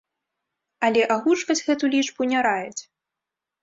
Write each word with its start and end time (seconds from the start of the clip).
Але 0.87 1.03
агучваць 1.17 1.59
гэту 1.69 1.93
лічбу 1.95 2.21
не 2.35 2.39
раяць. 2.51 2.81